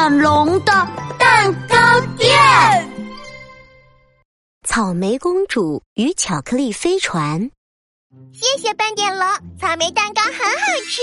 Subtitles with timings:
[0.00, 0.72] 点龙的
[1.18, 1.76] 蛋糕
[2.16, 2.30] 店。
[4.66, 7.38] 草莓公主与巧克力飞船。
[8.32, 9.28] 谢谢斑点龙，
[9.60, 11.02] 草莓蛋糕很好吃，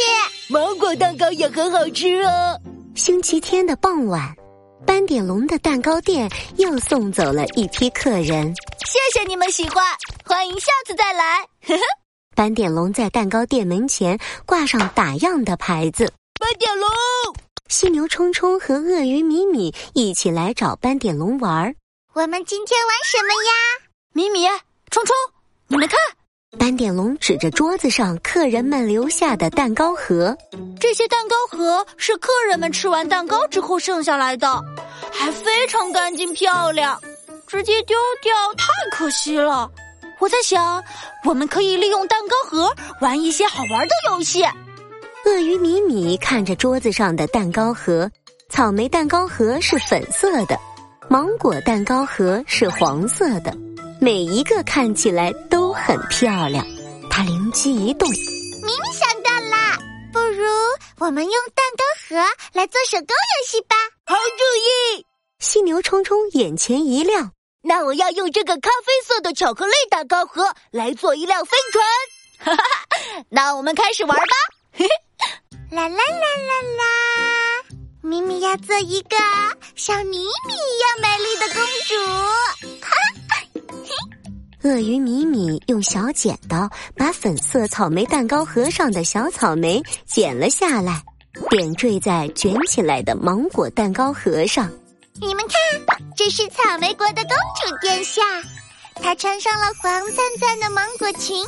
[0.52, 2.60] 芒果蛋糕也很好吃哦。
[2.96, 4.36] 星期天的傍晚，
[4.84, 8.52] 斑点龙的蛋糕店又送走了一批客人。
[8.84, 9.86] 谢谢你们喜欢，
[10.25, 11.43] 欢迎下次再来。
[11.68, 11.82] 呵呵。
[12.36, 14.18] 斑点龙在蛋糕店门前
[14.48, 16.11] 挂上打烊的牌子。
[16.39, 16.89] 斑点龙，
[17.70, 21.73] 犀牛冲冲和鳄鱼米米一起来找斑点龙玩。
[22.13, 23.52] 我们今天玩什么呀？
[24.13, 24.48] 米米、
[24.89, 25.16] 冲冲，
[25.67, 25.99] 你们看，
[26.58, 30.35] 斑点龙指着桌子上客人们留下的蛋糕盒。
[30.80, 34.63] 这些蛋糕盒是客人们吃完蛋糕之后剩下来的，
[35.11, 36.99] 还非常干净漂亮，
[37.45, 39.70] 直接丢掉太可惜了。
[40.20, 40.84] 我在想，
[41.25, 44.44] 我们可以利用蛋糕盒玩一些好玩的游戏。
[45.27, 48.09] 鳄鱼米米看着桌子上的蛋糕盒，
[48.48, 50.58] 草莓蛋糕盒是粉色的。
[51.09, 53.53] 芒果蛋糕盒是黄色的，
[54.00, 56.66] 每一个看起来都很漂亮。
[57.09, 59.78] 他灵机一动，米米想到了，
[60.14, 60.45] 不如
[60.98, 62.16] 我们用蛋糕盒
[62.53, 63.75] 来做手工游戏吧。
[64.05, 65.05] 好主意！
[65.39, 67.33] 犀牛冲冲眼前一亮，
[67.64, 72.55] 那我要用这个咖啡色的巧克力蛋糕盒来做一辆飞船。
[72.55, 74.23] 哈哈，那我们开始玩吧。
[74.72, 74.89] 嘿嘿，
[75.70, 76.84] 啦啦啦啦啦！
[78.02, 79.18] 咪咪要做一个
[79.76, 81.94] 像咪咪一样美丽的公主。
[82.82, 82.90] 哈，
[84.64, 91.04] 鳄鱼米米用小剪刀把粉色草莓蛋糕盒上的小草莓剪了下来，
[91.50, 94.72] 点缀在卷起来的芒果蛋糕盒上。
[95.20, 98.22] 你们看，这是草莓国的公主殿下，
[98.95, 101.44] 她穿上了黄灿灿的芒果裙。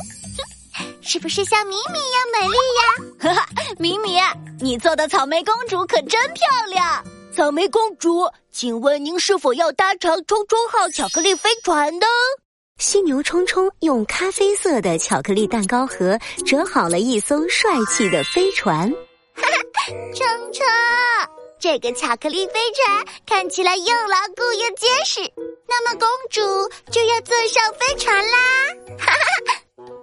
[1.02, 3.34] 是不是像米米一样美丽呀？
[3.34, 3.48] 哈哈，
[3.78, 4.18] 米米，
[4.60, 7.04] 你做的草莓公主可真漂亮！
[7.34, 12.06] 草莓公主，请问您是否要搭乘冲冲号巧克力飞船呢？
[12.78, 18.90] 犀牛冲冲用咖啡色的巧克力蛋糕盒折好了一艘帅气的飞船。
[19.34, 20.66] 哈哈，冲冲，
[21.58, 25.20] 这个巧克力飞船看起来又牢固又结实，
[25.66, 26.40] 那么公主
[26.90, 28.38] 就要坐上飞船啦！
[28.98, 29.29] 哈哈。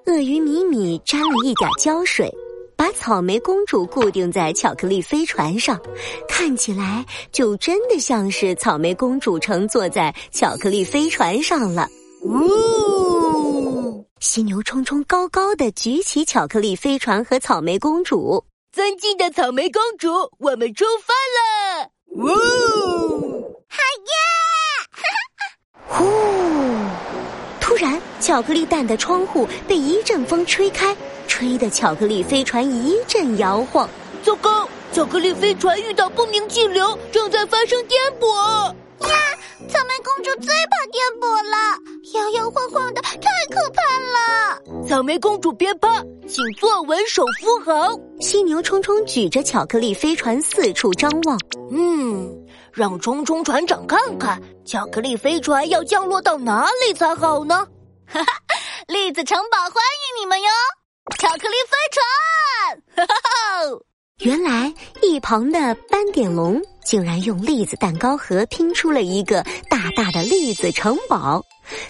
[0.07, 2.34] 鳄鱼米米沾了一点胶水，
[2.78, 5.78] 把草莓公主固定在巧克力飞船上，
[6.29, 11.90] 看起来就真的像是草莓公主乘坐在巧克力飞船上了。
[12.23, 14.06] 呜！
[14.22, 21.89] 犀牛冲冲高高的举起巧克力飞船和草莓公主，尊敬的草莓公主，我们出发了！
[22.16, 22.29] 呜！
[23.68, 24.13] 好耶！
[25.85, 26.06] 呼！
[27.59, 28.01] 突然。
[28.19, 30.95] 巧克力蛋的窗户被一阵风吹开，
[31.28, 33.88] 吹得巧克力飞船一阵摇晃。
[34.23, 34.67] 糟糕！
[34.91, 38.67] 巧克力飞船遇到不明气流，正在发生颠簸。
[39.07, 39.16] 呀！
[39.69, 41.57] 草莓公主最怕颠簸了，
[42.13, 43.19] 摇摇晃晃的，太
[43.50, 43.81] 可怕
[44.81, 44.88] 了。
[44.88, 47.97] 草莓公主别怕，请坐稳，手扶好。
[48.19, 51.38] 犀牛冲冲举着巧克力飞船四处张望。
[51.72, 52.29] 嗯，
[52.72, 57.67] 让冲冲船长看看，巧克力飞船要降落到哪里才好呢？
[58.09, 58.41] 哈哈，
[58.88, 60.50] 栗子城堡欢迎你们哟！
[61.19, 61.78] 巧克力飞
[62.95, 63.19] 船，哈哈！
[64.19, 71.44] 原来一旁的斑点龙竟然用栗子蛋糕盒拼出了一个大大的栗子城堡，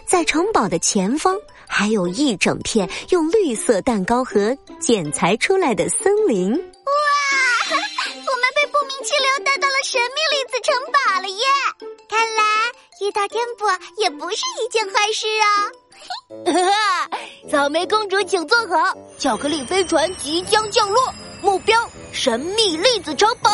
[0.08, 6.52] 在城堡的前方还有一整片用绿色蛋糕盒剪裁出来的森林。
[6.52, 6.58] 哇，
[7.70, 11.46] 我们被不明气流带到了神秘栗子城堡了耶！
[12.10, 12.44] 看来
[13.02, 15.72] 遇到颠簸也不是一件坏事哦。
[17.50, 18.97] 草莓公主，请坐好。
[19.18, 23.50] 巧克力飞船即将降落，目标神秘粒子城堡。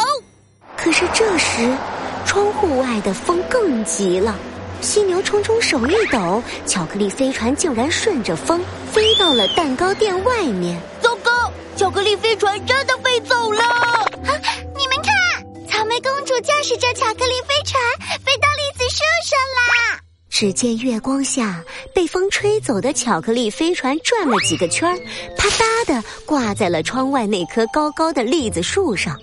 [0.75, 1.77] 可是这时，
[2.25, 4.35] 窗户外的风更急了。
[4.81, 8.59] 犀牛冲冲手一抖，巧克力飞船竟然顺着风
[8.91, 10.77] 飞到了蛋糕店外面。
[10.99, 11.31] 糟糕，
[11.77, 13.63] 巧克力飞船真的飞走了！
[13.63, 14.31] 啊，
[14.75, 17.81] 你们看，草莓公主驾驶着巧克力飞船
[18.25, 20.02] 飞到栗子树上啦。
[20.33, 21.63] 只见月光下，
[21.94, 24.97] 被风吹走的巧克力飞船转了几个圈儿，
[25.38, 29.15] 啪嗒的挂在了窗外那棵高高的栗子树上。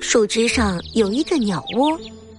[0.00, 1.96] 树枝上有一个鸟窝，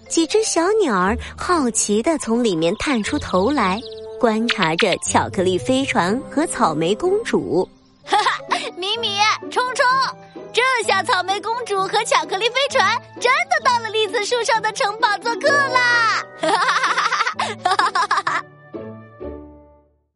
[0.09, 3.79] 几只小鸟儿好奇的从里面探出头来，
[4.19, 7.67] 观察着巧克力飞船和草莓公主。
[8.03, 8.38] 哈哈，
[8.75, 9.17] 米米、
[9.50, 9.85] 冲冲，
[10.51, 16.21] 这下草莓公主和巧克力飞船真的到了栗子树上的城堡做客啦！
[16.41, 17.02] 哈哈哈哈
[17.63, 17.75] 哈！
[17.77, 18.12] 哈哈。